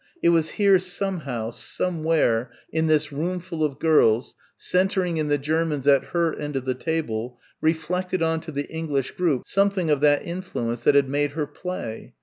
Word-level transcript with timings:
It 0.23 0.29
was 0.29 0.49
here, 0.57 0.79
somehow, 0.79 1.51
somewhere, 1.51 2.49
in 2.73 2.87
this 2.87 3.11
roomful 3.11 3.63
of 3.63 3.77
girls, 3.77 4.35
centring 4.57 5.17
in 5.17 5.27
the 5.27 5.37
Germans 5.37 5.85
at 5.85 6.05
her 6.05 6.33
end 6.35 6.55
of 6.55 6.65
the 6.65 6.73
table, 6.73 7.39
reflected 7.61 8.23
on 8.23 8.41
to 8.41 8.51
the 8.51 8.67
English 8.71 9.11
group, 9.11 9.43
something 9.45 9.91
of 9.91 10.01
that 10.01 10.23
influence 10.25 10.81
that 10.85 10.95
had 10.95 11.07
made 11.07 11.33
her 11.33 11.45
play. 11.45 12.15